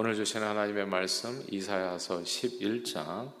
[0.00, 3.32] 오늘 주신 하나님의 말씀 이사야서 11장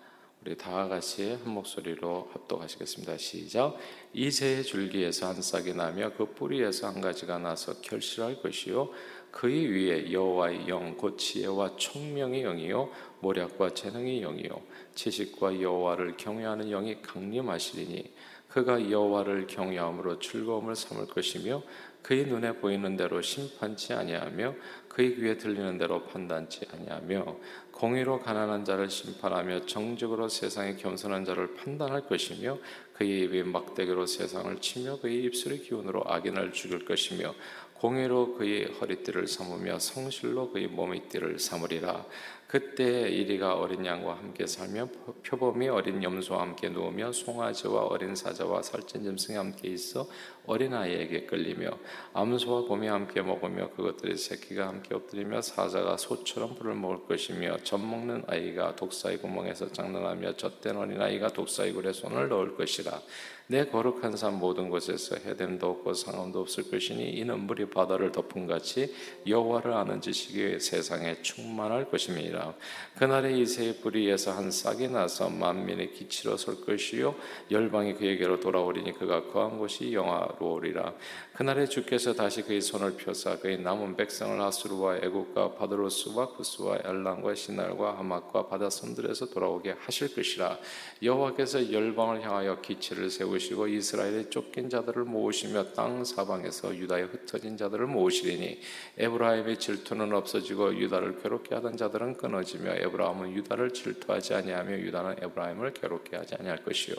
[0.44, 3.16] 우리 다 같이 한 목소리로 합독하시겠습니다.
[3.16, 3.76] 시작.
[4.12, 8.90] 이새의 줄기에서 한 싹이 나며 그 뿌리에서 한 가지가 나서 결실할 것이요
[9.30, 12.90] 그의 위에 여호와의 영, 곧 지혜와 총명의 영이요
[13.20, 14.60] 모략과 재능의 영이요
[14.96, 18.12] 지식과 여호와를 경외하는 영이 강림하시리니
[18.48, 21.62] 그가 여호와를 경외함으로 즐거움을 삼을 것이며
[22.08, 24.54] 그의 눈에 보이는 대로 심판치 아니하며
[24.88, 27.36] 그의 귀에 들리는 대로 판단치 아니하며
[27.70, 32.56] 공의로 가난한 자를 심판하며 정직으로 세상에 겸손한 자를 판단할 것이며
[32.98, 37.32] 그의 입이 막대기로 세상을 치며 그의 입술의 기운으로 악인을 죽일 것이며
[37.74, 42.04] 공의로 그의 허리띠를 삼으며 성실로 그의 몸의 띠를 삼으리라.
[42.48, 44.88] 그때 이리가 어린 양과 함께 살며
[45.22, 50.08] 표범이 어린 염소와 함께 누우며 송아지와 어린 사자와 살찐 짐승이 함께 있어
[50.46, 51.78] 어린아이에게 끌리며
[52.14, 58.24] 암소와 곰이 함께 먹으며 그것들의 새끼가 함께 엎드리며 사자가 소처럼 풀을 먹을 것이며 젖 먹는
[58.26, 63.04] 아이가 독사의 구멍에서 장난하며 젖된 어린아이가 독사의 굴에 손을 넣을 것이라 about.
[63.50, 68.94] 내 거룩한 산 모든 곳에서 해됨도 없고 상함도 없을 것이니 이는 물이 바다를 덮은 같이
[69.26, 72.52] 여호와를 아는 지식이 세상에 충만할 것임이라.
[72.98, 77.14] 그날에 이새의 뿌리에서 한 싹이 나서 만민의 기치로 설 것이요
[77.50, 80.92] 열방이 그에게로 돌아오리니 그가 거한 곳이 영화로우리라.
[81.32, 87.96] 그날에 주께서 다시 그의 손을 펴사 그의 남은 백성을 앗수르와 애굽과 바드로스와 구스와 엘람과 시날과
[87.96, 90.58] 하맛과 바다섬들에서 돌아오게 하실 것이라.
[91.02, 98.60] 여호와께서 열방을 향하여 기치를 세우시고 이스라엘의 쫓긴 자들을 모으시며 땅 사방에서 유다의 흩어진 자들을 모으시리니
[98.98, 106.16] 에브라임의 질투는 없어지고 유다를 괴롭게 하던 자들은 끊어지며 에브라임은 유다를 질투하지 아니하며 유다는 에브라임을 괴롭게
[106.16, 106.96] 하지 아니할 것이요.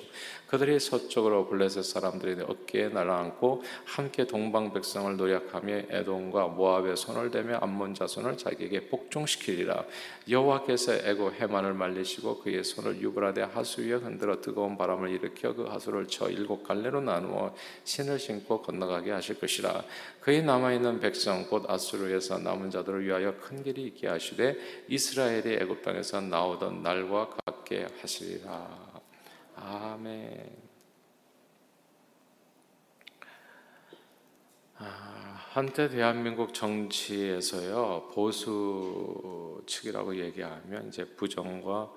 [0.48, 7.94] 그들이 서쪽으로 블레셋 사람들이 어깨에 날아앉고 함께 동방 백성을 노력하며 에돔과 모압의 손을 대며 암몬
[7.94, 9.86] 자손을 자기에게 복종시키리라.
[10.30, 16.08] 여호와께서 에고 해만을 말리시고 그의 손을 유브라데 하수 위에 흔들어 뜨거운 바람을 일으켜 그 하수를
[16.30, 17.54] 쳐 일곱 갈래로 나누어
[17.84, 19.84] 신을 신고 건너가게 하실 것이라
[20.22, 24.56] 그의 남아 있는 백성 곧 아수르에서 남은 자들을 위하여 큰 길이 있게 하시되
[24.88, 28.90] 이스라엘이 애굽 땅에서 나오던 날과 같게 하시리라
[29.56, 30.70] 아멘.
[34.82, 41.92] 아, 한때 대한민국 정치에서요 보수 측이라고 얘기하면 이제 부정과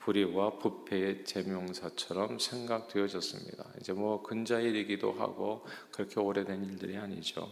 [0.00, 3.64] 불의와 부패의 제명사처럼 생각되어졌습니다.
[3.80, 7.48] 이제 뭐 근자일이기도 하고 그렇게 오래된 일들이 아니죠.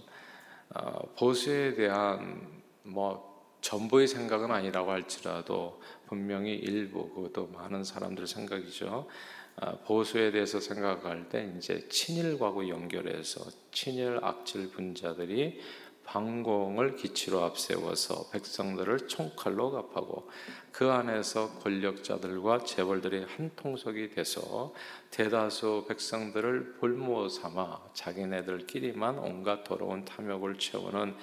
[0.70, 9.08] 아, 보수에 대한 뭐 전부의 생각은 아니라고 할지라도 분명히 일부 그것도 많은 사람들 생각이죠.
[9.56, 15.60] 아, 보수에 대해서 생각할 때 이제 친일과고 연결해서 친일 악질 분자들이
[16.06, 20.31] 방공을 기치로 앞세워서 백성들을 총칼로 갑하고
[20.72, 24.72] 그 안에서 권력자들과 재벌들이 한 통속이 돼서
[25.11, 31.17] 대다수 백성들을 볼모 삼아 자기네들끼리만 온갖 더러운 탐욕을 채우는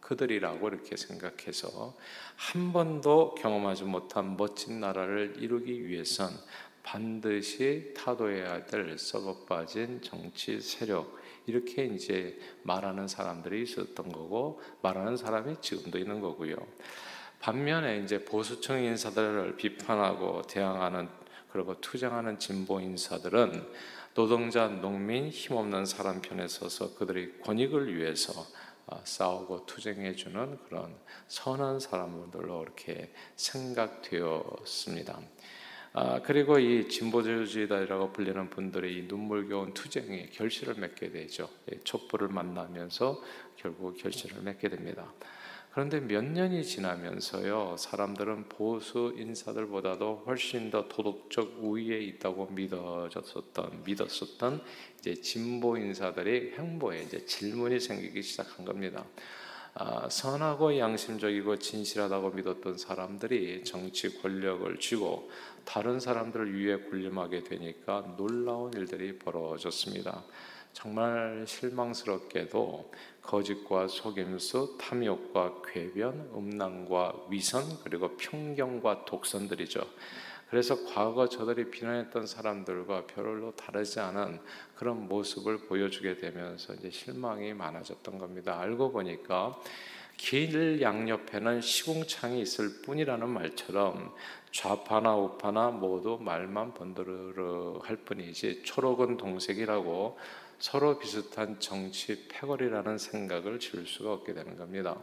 [0.00, 1.96] 그들이라고 이렇게 생각해서
[2.36, 6.30] 한 번도 경험하지 못한 멋진 나라를 이루기 위해선
[6.82, 15.56] 반드시 타도해야 될 썩어 빠진 정치 세력 이렇게 이제 말하는 사람들이 있었던 거고 말하는 사람이
[15.60, 16.56] 지금도 있는 거고요.
[17.40, 21.08] 반면에 이제 보수층 인사들을 비판하고 대항하는
[21.52, 23.68] 그리고 투쟁하는 진보 인사들은
[24.14, 28.32] 노동자, 농민, 힘없는 사람 편에 서서 그들의 권익을 위해서
[28.86, 30.94] 아, 싸우고 투쟁해주는 그런
[31.28, 35.20] 선한 사람들로 이렇게 생각되었습니다.
[35.96, 41.48] 아, 그리고 이 진보주의자라고 불리는 분들의 이 눈물겨운 투쟁에 결실을 맺게 되죠.
[41.84, 43.22] 촛불을 만나면서
[43.54, 45.12] 결국 결실을 맺게 됩니다.
[45.70, 54.62] 그런데 몇 년이 지나면서요, 사람들은 보수 인사들보다도 훨씬 더 도덕적 우위에 있다고 믿어졌었던, 믿었었던
[54.98, 59.04] 이제 진보 인사들의 행보에 이제 질문이 생기기 시작한 겁니다.
[59.76, 65.28] 아, 선하고 양심적이고 진실하다고 믿었던 사람들이 정치 권력을 쥐고
[65.64, 70.22] 다른 사람들을 위해 군림하게 되니까 놀라운 일들이 벌어졌습니다.
[70.72, 72.92] 정말 실망스럽게도
[73.22, 79.84] 거짓과 속임수, 탐욕과 궤변, 음란과 위선, 그리고 편견과 독선들이죠.
[80.54, 84.38] 그래서 과거 저들이 비난했던 사람들과 별로 다르지 않은
[84.76, 88.60] 그런 모습을 보여주게 되면서 이제 실망이 많아졌던 겁니다.
[88.60, 89.60] 알고 보니까
[90.16, 94.14] 길 양옆에는 시궁창이 있을 뿐이라는 말처럼
[94.54, 100.16] 좌파나 우파나 모두 말만 번드르르 할 뿐이지 초록은 동색이라고
[100.60, 104.96] 서로 비슷한 정치 패거리라는 생각을 지울 수가 없게 되는 겁니다.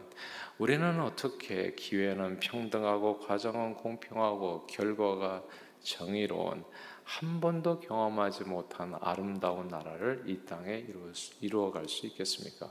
[0.56, 5.42] 우리는 어떻게 기회는 평등하고 과정은 공평하고 결과가
[5.82, 6.64] 정의로운
[7.04, 10.82] 한 번도 경험하지 못한 아름다운 나라를 이 땅에
[11.42, 12.70] 이루어갈 수 있겠습니까?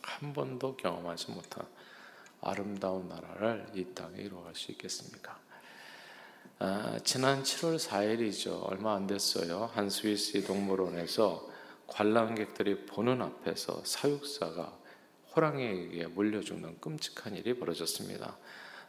[0.00, 1.66] 한 번도 경험하지 못한
[2.40, 5.38] 아름다운 나라를 이 땅에 이루어갈 수 있겠습니까?
[6.60, 8.66] 아, 지난 7월 4일이죠.
[8.68, 9.70] 얼마 안 됐어요.
[9.74, 11.48] 한 스위스 동물원에서
[11.86, 14.76] 관람객들이 보는 앞에서 사육사가
[15.34, 18.36] 호랑이에게 물려 죽는 끔찍한 일이 벌어졌습니다.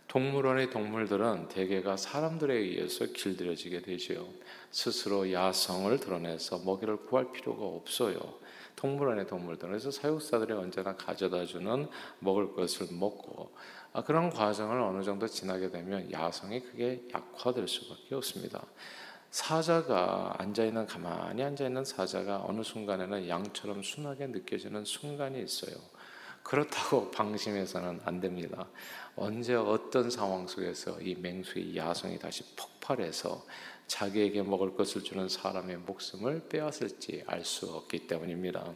[0.07, 4.27] 동물원의 동물들은 대개가 사람들에 의해서 길들여지게 되지요.
[4.71, 8.19] 스스로 야성을 드러내서 먹이를 구할 필요가 없어요.
[8.79, 11.89] 동물원의 동물들은 그래서 사육사들이 언제나 가져다 주는
[12.19, 13.51] 먹을 것을 먹고
[13.91, 18.65] 아, 그런 과정을 어느 정도 지나게 되면 야성이 크게 약화될 수밖에 없습니다.
[19.31, 25.75] 사자가 앉아 있는 가만히 앉아 있는 사자가 어느 순간에는 양처럼 순하게 느껴지는 순간이 있어요.
[26.41, 28.65] 그렇다고 방심해서는 안 됩니다.
[29.17, 33.45] 언제 어떤 상황 속에서 이 맹수의 야성이 다시 폭 발해서
[33.85, 38.75] 자기에게 먹을 것을 주는 사람의 목숨을 빼앗을지 알 수 없기 때문입니다.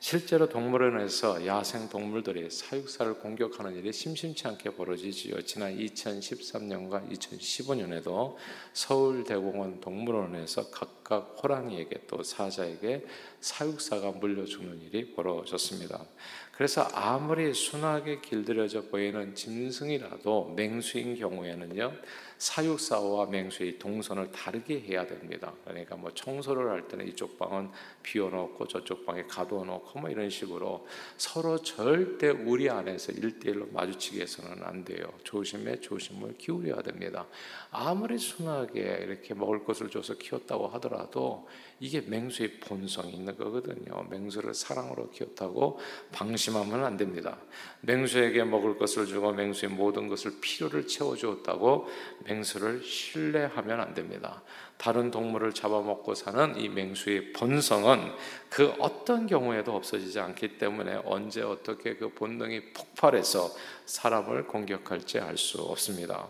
[0.00, 5.42] 실제로 동물원에서 야생 동물들이 사육사를 공격하는 일이 심심치 않게 벌어지지요.
[5.42, 8.36] 지난 2013년과 2015년에도
[8.72, 13.06] 서울 대공원 동물원에서 각각 호랑이에게 또 사자에게
[13.40, 16.04] 사육사가 물려 죽는 일이 벌어졌습니다.
[16.52, 21.92] 그래서 아무리 순하게 길들여져 보이는 짐승이라도 맹수인 경우에는요.
[22.38, 25.52] 사육사와 맹수의 동선을 다르게 해야 됩니다.
[25.64, 27.70] 그러니까 뭐 청소를 할 때는 이쪽 방은
[28.02, 30.86] 비워놓고 저쪽 방에 가둬놓고 뭐 이런 식으로
[31.16, 35.12] 서로 절대 우리 안에서 일대일로 마주치게 해서는 안 돼요.
[35.24, 37.26] 조심에 조심을 기울여야 됩니다.
[37.70, 41.48] 아무리 순하게 이렇게 먹을 것을 줘서 키웠다고 하더라도
[41.80, 44.04] 이게 맹수의 본성이 있는 거거든요.
[44.10, 45.78] 맹수를 사랑으로 키웠다고
[46.12, 47.38] 방심하면 안 됩니다.
[47.82, 51.86] 맹수에게 먹을 것을 주고 맹수의 모든 것을 필요를 채워주었다고
[52.24, 54.42] 맹수를 신뢰하면 안 됩니다.
[54.76, 58.12] 다른 동물을 잡아먹고 사는 이 맹수의 본성은
[58.48, 63.50] 그 어떤 경우에도 없어지지 않기 때문에 언제 어떻게 그 본능이 폭발해서
[63.86, 66.28] 사람을 공격할지 알 수 없습니다.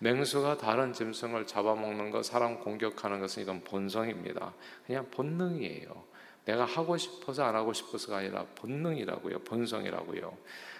[0.00, 4.54] 맹수가 다른 짐승을 잡아먹는 것, 사람 공격하는 것은 이건 본성입니다.
[4.86, 6.10] 그냥 본능이에요.
[6.46, 9.40] 내가 하고 싶어서 안 하고 싶어서가 아니라 본능이라고요.
[9.40, 10.36] 본성이라고요.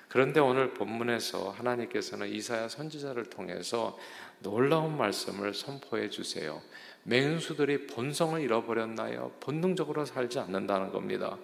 [0.08, 3.96] 그런데 오늘 본문에서 하나님께서는 이사야 선지자를 통해서
[4.40, 6.61] 놀라운 말씀을 선포해 주세요.
[7.05, 9.32] 맹수들이 본성을 잃어버렸나요?
[9.38, 11.38] 본능적으로 살지 않는다는 겁니다.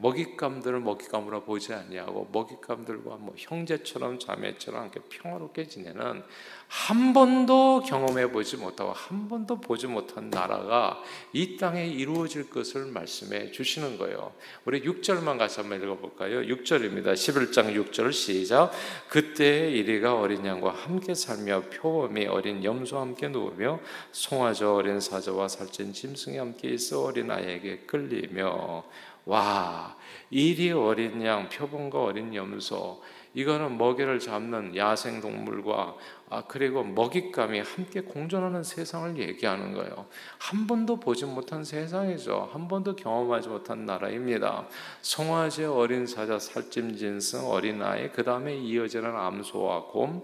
[0.00, 6.22] 먹잇감들을 먹잇감으로 보지 아니하고 먹잇감들과 뭐 형제처럼 자매처럼 함께 평화롭게 지내는
[6.68, 11.02] 한 번도 경험해 보지 못하고 한 번도 보지 못한 나라가
[11.32, 14.32] 이 땅에 이루어질 것을 말씀해 주시는 거예요.
[14.64, 16.42] 우리 6절만 같이 한번 읽어 볼까요?
[16.42, 17.14] 6절입니다.
[17.14, 18.70] 11장 6절 시작.
[19.08, 23.80] 그때 이리가 어린 양과 함께 살며 표범이 어린 염소와 함께 누우며
[24.12, 28.84] 송아저 어린 사자와 살찐 짐승이 함께 있어 어린 아이에게 끌리며
[29.24, 29.96] 와,
[30.30, 33.02] 일이 어린 양, 표본과 어린 염소,
[33.34, 35.94] 이거는 먹이를 잡는 야생 동물과
[36.32, 40.06] 아, 그리고 먹잇감이 함께 공존하는 세상을 얘기하는 거예요.
[40.38, 42.50] 한 번도 보지 못한 세상이죠.
[42.52, 44.68] 한 번도 경험하지 못한 나라입니다.
[45.02, 50.22] 송아지 어린 사자, 살찜 진승, 어린 아이, 그 다음에 이어지는 암소와 곰,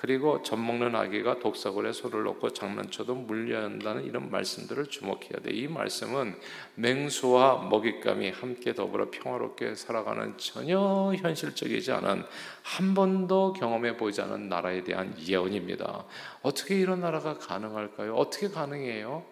[0.00, 5.50] 그리고 젖 먹는 아기가 독사골에 손을 놓고 장난쳐도 물려야 한다는 이런 말씀들을 주목해야 돼.
[5.50, 6.36] 이 말씀은
[6.76, 12.22] 맹수와 먹잇감이 함께 더불어 평화롭게 살아가는 전혀 현실적이지 않은
[12.62, 16.04] 한 번도 경험해 보지 않은 나라에 대한 예언 입니다.
[16.42, 18.14] 어떻게 이런 나라가 가능할까요?
[18.14, 19.24] 어떻게 가능해요?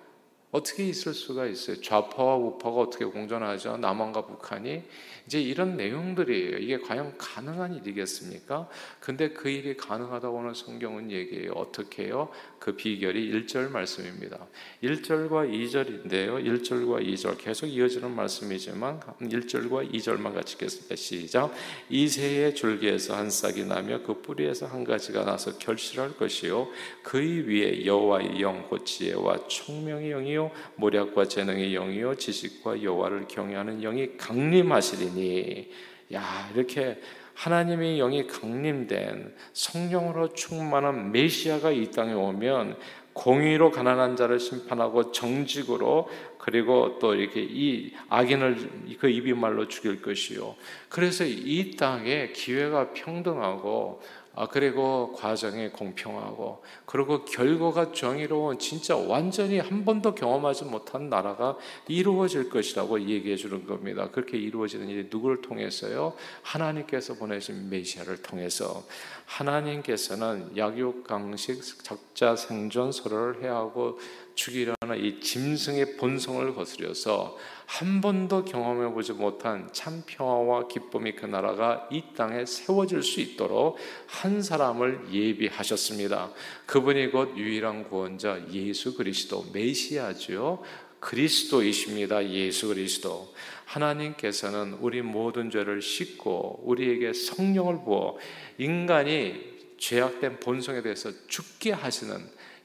[0.53, 1.81] 어떻게 있을 수가 있어요?
[1.81, 3.77] 좌파와 우파가 어떻게 공존하죠?
[3.77, 4.85] 남한과 북한이
[5.27, 6.59] 이제 이런 내용들이에요.
[6.59, 8.69] 이게 과연 가능한 일이겠습니까?
[9.01, 11.53] 근데 그 일이 가능하다고 는 성경은 얘기해요.
[11.53, 12.31] 어떻게 해요?
[12.61, 14.47] 그 비결이 1절 말씀입니다.
[14.83, 16.45] 1절과 2절인데요.
[16.45, 20.95] 1절과 2절 계속 이어지는 말씀이지만 1절과 2절만 같이 읽겠습니다.
[20.95, 21.53] 시작.
[21.91, 26.69] 이새의 줄기에서 한 싹이 나며 그 뿌리에서 한 가지가 나서 결실할 것이요
[27.03, 34.17] 그의 위에 여호와의 영, 곧 지혜와 총명의 영이요 모략과 재능의 영이요 지식과 여호와를 경외하는 영이
[34.17, 35.69] 강림하시리 니
[36.13, 37.01] 야 이렇게
[37.35, 42.79] 하나님의 영이 강림된 성령으로 충만한 메시아가 이 땅에 오면
[43.13, 46.09] 공의로 가난한 자를 심판하고 정직으로
[46.39, 50.55] 그리고 또 이렇게 이 악인을 그 입이 말로 죽일 것이요.
[50.89, 54.01] 그래서 이 땅에 기회가 평등하고
[54.39, 61.57] 아, 그리고 과정이 공평하고 그리고 결과가 정의로운 진짜 완전히 한 번도 경험하지 못한 나라가
[61.89, 64.11] 이루어질 것이라고 얘기해 주는 겁니다.
[64.11, 66.13] 그렇게 이루어지는 일이 누구를 통해서요?
[66.43, 68.85] 하나님께서 보내신 메시아를 통해서
[69.25, 73.99] 하나님께서는 약육강식 작자 생존 서로를 해하고
[74.37, 81.89] 죽이려는 이 짐승의 본성을 거스려서 한 번도 경험해 보지 못한 참 평화와 기쁨이 그 나라가
[81.91, 86.31] 이 땅에 세워질 수 있도록 한 사람을 예비하셨습니다.
[86.67, 90.63] 그분이 곧 유일한 구원자 예수 그리스도 메시아죠.
[91.01, 92.31] 그리스도이십니다.
[92.31, 93.33] 예수 그리스도.
[93.65, 98.19] 하나님께서는 우리 모든 죄를 씻고 우리에게 성령을 부어
[98.59, 102.17] 인간이 죄악된 본성에 대해서 죽게 하시는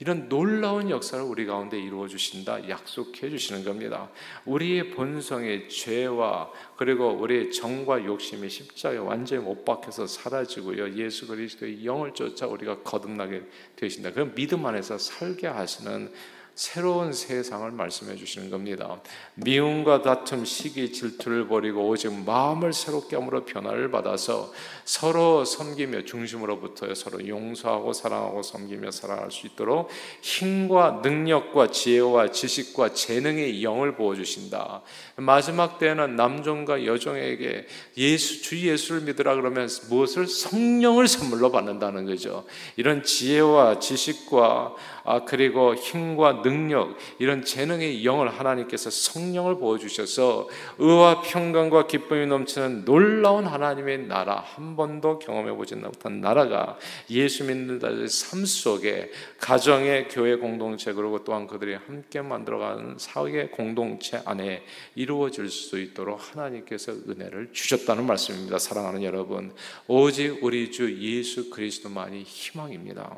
[0.02, 4.10] 이런 놀라운 역사를 우리 가운데 이루어 주신다 약속해 주시는 겁니다.
[4.46, 10.96] 우리의 본성의 죄와 그리고 우리의 정과 욕심이 십자가에 완전히 못 박혀서 사라지고요.
[10.96, 13.44] 예수 그리스도의 영을 쫓아 우리가 거듭나게
[13.76, 14.12] 되신다.
[14.12, 16.12] 그 믿음 안에서 살게 하시는
[16.56, 19.02] 새로운 세상을 말씀해 주시는 겁니다.
[19.36, 24.52] 미움과 다툼, 시기, 질투를 버리고 오직 마음을 새롭게 함으로 변화를 받아서
[24.84, 29.90] 서로 섬기며 중심으로부터 서로 용서하고 사랑하고 섬기며 살아갈 수 있도록
[30.22, 34.82] 힘과 능력과 지혜와 지식과 재능의 영을 부어 주신다.
[35.16, 37.66] 마지막 때는 남종과 여종에게
[37.98, 42.46] 예수 주 예수를 믿으라 그러면 무엇을 성령을 선물로 받는다는 거죠.
[42.76, 51.22] 이런 지혜와 지식과 아, 그리고 힘과 능력 이런 재능의 영을 하나님께서 성령을 부어 주셔서 의와
[51.22, 56.78] 평강과 기쁨이 넘치는 놀라운 하나님의 나라 한 번도 경험해 보지 못한 나라가
[57.10, 64.22] 예수 믿는 자들의 삶 속에 가정의 교회 공동체 그리고 또한 그들이 함께 만들어가는 사회의 공동체
[64.26, 64.64] 안에
[64.96, 68.60] 이루어질 수 있도록 하나님께서 은혜를 주셨다는 말씀입니다.
[68.60, 69.54] 사랑하는 여러분,
[69.88, 73.18] 오직 우리 주 예수 그리스도만이 희망입니다.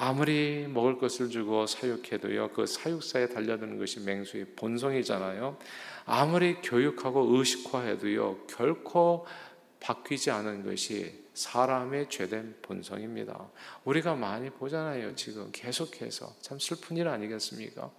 [0.00, 5.58] 아무리 먹을 것을 주고 사육해도요, 그 사육사에 달려드는 것이 맹수의 본성이잖아요.
[6.04, 9.26] 아무리 교육하고 의식화해도요, 결코
[9.80, 13.48] 바뀌지 않은 것이 사람의 죄된 본성입니다.
[13.84, 16.32] 우리가 많이 보잖아요, 지금 계속해서.
[16.40, 17.90] 참 슬픈 일 아니겠습니까?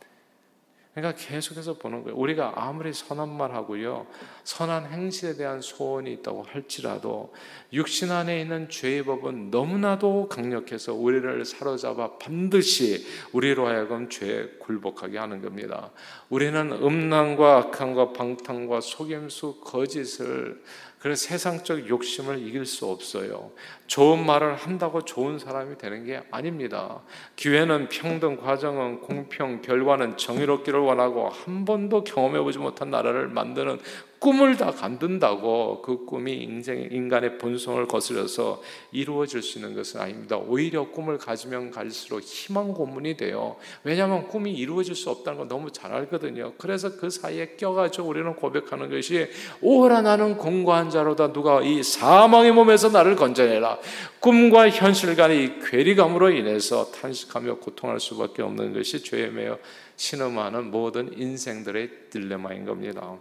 [0.93, 2.17] 그러니까 계속해서 보는 거예요.
[2.17, 4.07] 우리가 아무리 선한 말 하고요,
[4.43, 7.31] 선한 행실에 대한 소원이 있다고 할지라도
[7.71, 15.41] 육신 안에 있는 죄의 법은 너무나도 강력해서 우리를 사로잡아 반드시 우리로 하여금 죄에 굴복하게 하는
[15.41, 15.91] 겁니다.
[16.29, 20.61] 우리는 음란과 악함과 방탕과 속임수, 거짓을
[20.99, 23.51] 그런 세상적 욕심을 이길 수 없어요.
[23.87, 27.01] 좋은 말을 한다고 좋은 사람이 되는 게 아닙니다.
[27.37, 33.79] 기회는 평등, 과정은 공평, 결과는 정의롭기를 원하고 한 번도 경험해 보지 못한 나라를 만드는
[34.19, 38.61] 꿈을 다 간든다고 그 꿈이 인간의 본성을 거스려서
[38.91, 40.37] 이루어질 수 있는 것은 아닙니다.
[40.37, 43.55] 오히려 꿈을 가지면 갈수록 희망 고문이 돼요.
[43.83, 46.53] 왜냐하면 꿈이 이루어질 수 없다는 걸 너무 잘 알거든요.
[46.57, 49.29] 그래서 그 사이에 껴가지고 우리는 고백하는 것이
[49.61, 53.79] 오라 나는 공고한 자로다 누가 이 사망의 몸에서 나를 건져내라.
[54.19, 59.57] 꿈과 현실 간의 이 괴리감으로 인해서 탄식하며 고통할 수밖에 없는 것이 죄에 매여
[59.95, 63.17] 신음하는 모든 인생들의 딜레마인 겁니다.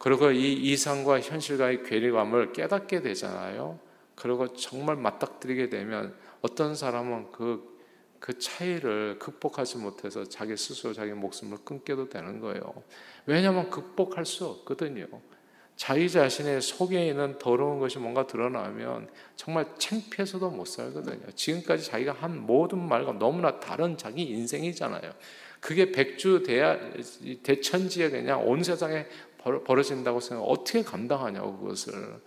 [0.00, 3.78] 그리고 이 이상과 현실과의 괴리감을 깨닫게 되잖아요.
[4.14, 7.78] 그리고 정말 맞닥뜨리게 되면 어떤 사람은 그,
[8.18, 12.82] 그 차이를 극복하지 못해서 자기 스스로 자기 목숨을 끊게도 되는 거예요.
[13.26, 15.06] 왜냐하면 극복할 수 없거든요.
[15.76, 21.30] 자기 자신의 속에 있는 더러운 것이 뭔가 드러나면 정말 창피해서도 못 살거든요.
[21.34, 25.12] 지금까지 자기가 한 모든 말과 너무나 다른 자기 인생이잖아요.
[25.60, 26.78] 그게 백주 대야,
[27.42, 29.06] 대천지에 그냥 온 세상에
[29.42, 32.20] 벌어진다고 생각 어떻게 감당하냐고 그것을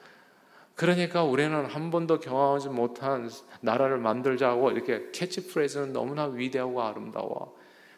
[0.75, 3.29] 그러니까 우리는 한 번도 경험하지 못한
[3.61, 7.55] 나라를 만들자고 이렇게 캐치프레이즈는 너무나 위대하고 아름다워.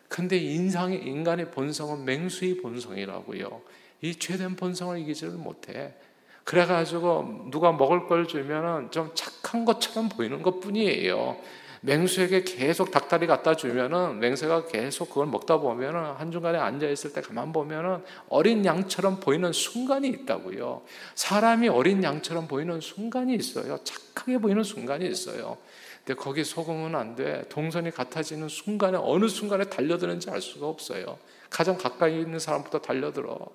[0.10, 3.62] 근데 인상의 인간의 본성은 맹수의 본성이라고요.
[4.02, 5.96] 이 죄된 본성을 이기지를 못해.
[6.44, 11.38] 그래가지고 누가 먹을 걸 주면은 좀 착한 것처럼 보이는 것 뿐이에요.
[11.86, 17.54] 맹수에게 계속 닭다리 갖다 주면은 맹수가 계속 그걸 먹다 보면은 한중간에 앉아 있을 때 가만
[17.54, 20.82] 보면은 어린 양처럼 보이는 순간이 있다고요.
[21.14, 23.78] 사람이 어린 양처럼 보이는 순간이 있어요.
[23.84, 25.58] 착하게 보이는 순간이 있어요.
[26.04, 27.48] 근데 거기 속으면 안 돼.
[27.50, 31.20] 동선이 같아지는 순간에 어느 순간에 달려드는지 알 수가 없어요.
[31.52, 33.48] 가장 가까이 있는 사람부터 달려들어.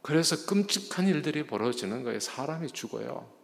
[0.00, 2.18] 그래서 끔찍한 일들이 벌어지는 거예요.
[2.18, 3.37] 사람이 죽어요.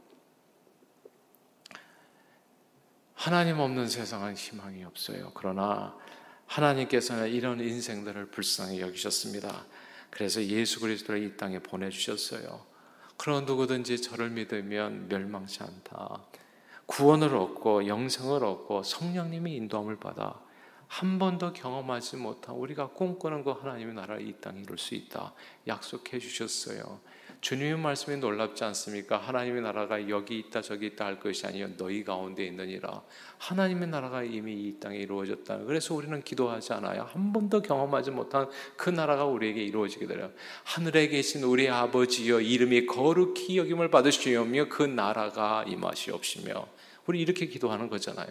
[3.24, 5.30] 하나님 없는 세상은 희망이 없어요.
[5.32, 5.96] 그러나
[6.44, 9.64] 하나님께서는 이런 인생들을 불쌍히 여기셨습니다.
[10.10, 12.60] 그래서 예수 그리스도를 이 땅에 보내주셨어요.
[13.16, 16.22] 그런 누구든지 저를 믿으면 멸망치 않다.
[16.84, 20.38] 구원을 얻고 영생을 얻고 성령님의 인도함을 받아
[20.86, 25.32] 한 번도 경험하지 못한 우리가 꿈꾸는 그 하나님의 나라를 이 땅에 이룰 수 있다.
[25.66, 27.00] 약속해 주셨어요.
[27.44, 29.18] 주님의 말씀이 놀랍지 않습니까?
[29.18, 33.02] 하나님의 나라가 여기 있다 저기 있다 할 것이 아니요 너희 가운데 있느니라.
[33.36, 35.58] 하나님의 나라가 이미 이 땅에 이루어졌다.
[35.64, 37.02] 그래서 우리는 기도하지 않아요.
[37.02, 38.48] 한 번도 경험하지 못한
[38.78, 40.30] 그 나라가 우리에게 이루어지게 되려.
[40.62, 46.66] 하늘에 계신 우리 아버지여 이름이 거룩히 여김을 받으시오며 그 나라가 임하시옵시며
[47.04, 48.28] 우리 이렇게 기도하는 거잖아요.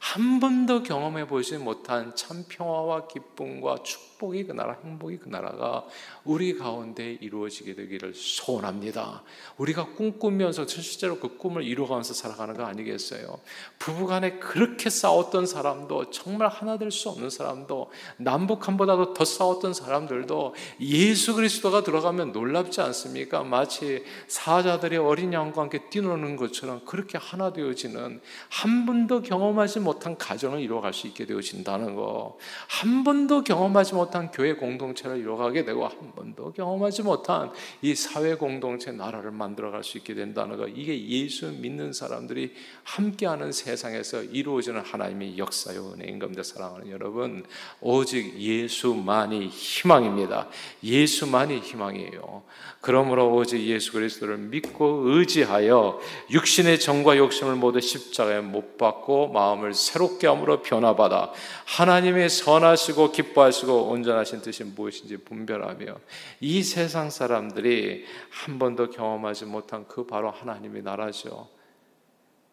[0.00, 5.84] 한 번도 경험해 보지 못한 참 평화와 기쁨과 축복이 그 나라, 행복이 그 나라가
[6.24, 9.22] 우리 가운데 이루어지게 되기를 소원합니다.
[9.58, 13.40] 우리가 꿈꾸면서 실제로 그 꿈을 이루어가면서 살아가는 거 아니겠어요?
[13.78, 21.34] 부부간에 그렇게 싸웠던 사람도 정말 하나 될 수 없는 사람도 남북한보다도 더 싸웠던 사람들도 예수
[21.34, 23.44] 그리스도가 들어가면 놀랍지 않습니까?
[23.44, 30.60] 마치 사자들이 어린 양과 함께 뛰노는 것처럼 그렇게 하나 되어지는 한 번도 경험하지 못한 가정을
[30.60, 32.38] 이루어갈 수 있게 되어진다는 거.
[32.68, 37.50] 한 번도 경험하지 못한 교회 공동체를 이루어가게 되고 한 번도 경험하지 못한
[37.82, 40.68] 이 사회 공동체 나라를 만들어갈 수 있게 된다는 거.
[40.68, 42.54] 이게 예수 믿는 사람들이
[42.84, 46.42] 함께하는 세상에서 이루어지는 하나님의 역사요 은혜인 겁니다.
[46.42, 47.44] 사랑하는 여러분,
[47.80, 50.48] 오직 예수만이 희망입니다.
[50.82, 52.42] 예수만이 희망이에요.
[52.80, 60.26] 그러므로 오직 예수 그리스도를 믿고 의지하여 육신의 정과 욕심을 모두 십자가에 못 박고 마음을 새롭게
[60.26, 61.32] 함으로 변화받아
[61.66, 65.96] 하나님의 선하시고 기뻐하시고 온전하신 뜻이 무엇인지 분별하며
[66.40, 71.48] 이 세상 사람들이 한 번도 경험하지 못한 그 바로 하나님의 나라죠.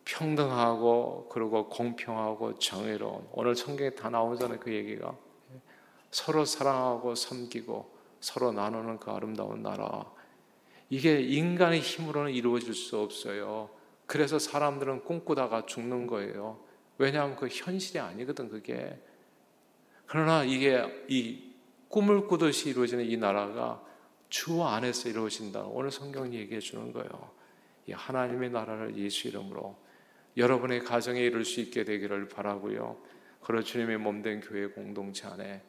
[0.05, 5.13] 평등하고 그리고 공평하고 정의로운 오늘 성경에 다 나오잖아요 그 얘기가
[6.11, 10.05] 서로 사랑하고 섬기고 서로 나누는 그 아름다운 나라
[10.89, 13.69] 이게 인간의 힘으로는 이루어질 수 없어요.
[14.05, 16.59] 그래서 사람들은 꿈꾸다가 죽는 거예요.
[16.97, 18.99] 왜냐하면 그 현실이 아니거든, 그게.
[20.05, 21.53] 그러나 이게 이
[21.89, 23.83] 꿈을 꾸듯이 이루어지는 이 나라가
[24.29, 25.63] 주 안에서 이루어진다.
[25.63, 27.31] 오늘 성경이 얘기해 주는 거예요.
[27.87, 29.77] 이 하나님의 나라를 예수 이름으로
[30.35, 33.01] 여러분의 가정에 이룰 수 있게 되기를 바라고요.
[33.41, 35.63] 그러 주님의 몸된 교회 공동체 안에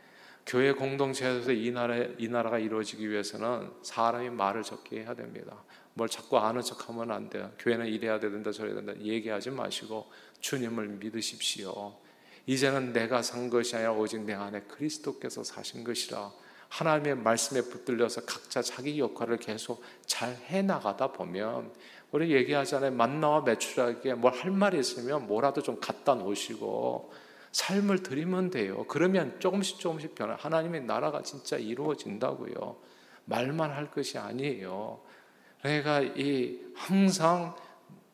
[0.44, 5.62] 교회 공동체에서 이 나라 이 나라가 이루어지기 위해서는 사람이 말을 적게 해야 됩니다.
[5.98, 7.50] 뭘 자꾸 아는 척 하면 안 돼요.
[7.58, 10.08] 교회는 이래야 된다 저래야 된다 얘기하지 마시고
[10.40, 11.92] 주님을 믿으십시오.
[12.46, 16.30] 이제는 내가 산 것이 아니라 오직 내 안에 그리스도께서 사신 것이라.
[16.68, 21.72] 하나님의 말씀에 붙들려서 각자 자기 역할을 계속 잘 해나가다 보면
[22.12, 22.92] 우리 얘기하잖아요.
[22.92, 27.12] 만나와 매출하기에 뭘할 말이 있으면 뭐라도 좀 갖다 놓으시고
[27.50, 28.84] 삶을 드리면 돼요.
[28.86, 30.36] 그러면 조금씩 조금씩 변화.
[30.36, 32.76] 하나님의 나라가 진짜 이루어진다고요.
[33.24, 35.07] 말만 할 것이 아니에요.
[35.62, 37.56] 내가 이 항상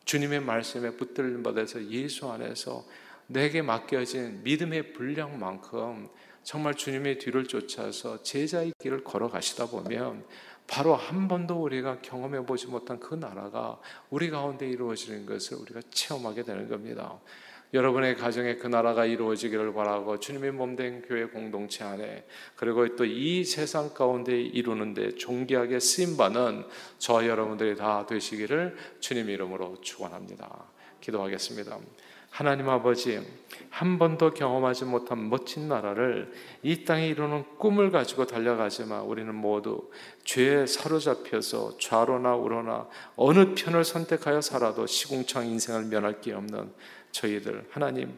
[0.05, 2.85] 주님의 말씀에 붙들림 받아서 예수 안에서
[3.27, 6.09] 내게 맡겨진 믿음의 분량만큼
[6.43, 10.25] 정말 주님의 뒤를 쫓아서 제자의 길을 걸어가시다 보면
[10.67, 13.79] 바로 한 번도 우리가 경험해 보지 못한 그 나라가
[14.09, 17.19] 우리 가운데 이루어지는 것을 우리가 체험하게 되는 겁니다.
[17.75, 23.93] 여러분의 가정에 그 나라가 이루어지기를 바라고 주님의 몸된 교회 공동체 안에 그리고 또 이 세상
[23.93, 26.65] 가운데 이루는데 존귀하게 쓰임 받는
[26.97, 30.65] 저 여러분들이 다 되시기를 주님 이름으로 축원합니다.
[31.01, 31.77] 기도하겠습니다.
[32.29, 33.21] 하나님 아버지
[33.69, 36.33] 한 번도 경험하지 못한 멋진 나라를
[36.63, 39.89] 이 땅에 이루는 꿈을 가지고 달려가지만 우리는 모두
[40.25, 46.73] 죄에 사로잡혀서 좌로나 우로나 어느 편을 선택하여 살아도 시궁창 인생을 면할 게 없는
[47.15, 48.13] 저희들 하나님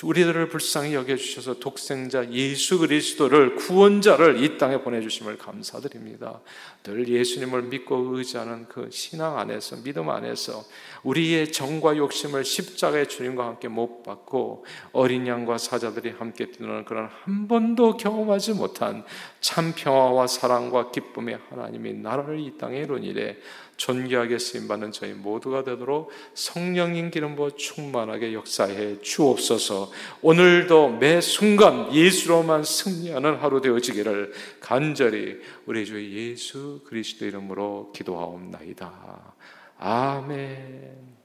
[0.00, 6.40] 우리들을 불쌍히 여겨 주셔서 독생자 예수 그리스도를 구원자를 이 땅에 보내 주심을 감사드립니다.
[6.84, 10.64] 늘 예수님을 믿고 의지하는 그 신앙 안에서 믿음 안에서
[11.02, 17.48] 우리의 정과 욕심을 십자가의 주님과 함께 못 받고 어린 양과 사자들이 함께 뛰는 그런 한
[17.48, 19.04] 번도 경험하지 못한
[19.40, 23.36] 참 평화와 사랑과 기쁨의 하나님의 나라를 이 땅에 이루니래
[23.78, 33.36] 존귀하게 쓰임받는 저희 모두가 되도록 성령인 기름부 충만하게 역사해 주옵소서 오늘도 매 순간 예수로만 승리하는
[33.36, 39.34] 하루 되어지기를 간절히 우리 주 예수 그리스도 이름으로 기도하옵나이다.
[39.78, 41.17] 아멘.